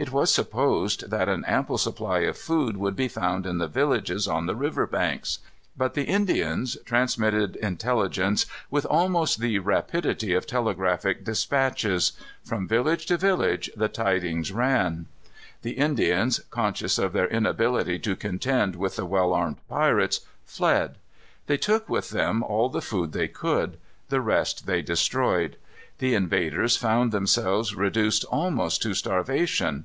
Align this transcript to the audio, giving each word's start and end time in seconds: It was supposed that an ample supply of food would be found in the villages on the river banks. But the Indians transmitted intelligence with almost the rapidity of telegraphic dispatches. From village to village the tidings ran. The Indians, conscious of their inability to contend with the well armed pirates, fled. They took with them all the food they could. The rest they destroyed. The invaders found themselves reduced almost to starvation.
It 0.00 0.12
was 0.12 0.32
supposed 0.32 1.10
that 1.10 1.28
an 1.28 1.44
ample 1.46 1.76
supply 1.76 2.20
of 2.20 2.38
food 2.38 2.76
would 2.76 2.94
be 2.94 3.08
found 3.08 3.44
in 3.46 3.58
the 3.58 3.66
villages 3.66 4.28
on 4.28 4.46
the 4.46 4.54
river 4.54 4.86
banks. 4.86 5.40
But 5.76 5.94
the 5.94 6.04
Indians 6.04 6.76
transmitted 6.84 7.56
intelligence 7.56 8.46
with 8.70 8.86
almost 8.86 9.40
the 9.40 9.58
rapidity 9.58 10.34
of 10.34 10.46
telegraphic 10.46 11.24
dispatches. 11.24 12.12
From 12.44 12.68
village 12.68 13.06
to 13.06 13.16
village 13.16 13.72
the 13.74 13.88
tidings 13.88 14.52
ran. 14.52 15.06
The 15.62 15.72
Indians, 15.72 16.42
conscious 16.50 16.96
of 17.00 17.12
their 17.12 17.26
inability 17.26 17.98
to 17.98 18.14
contend 18.14 18.76
with 18.76 18.94
the 18.94 19.04
well 19.04 19.32
armed 19.34 19.56
pirates, 19.68 20.20
fled. 20.44 20.96
They 21.48 21.56
took 21.56 21.88
with 21.88 22.10
them 22.10 22.44
all 22.44 22.68
the 22.68 22.80
food 22.80 23.10
they 23.10 23.26
could. 23.26 23.78
The 24.10 24.20
rest 24.20 24.64
they 24.66 24.80
destroyed. 24.80 25.56
The 25.98 26.14
invaders 26.14 26.76
found 26.76 27.10
themselves 27.10 27.74
reduced 27.74 28.22
almost 28.26 28.80
to 28.82 28.94
starvation. 28.94 29.84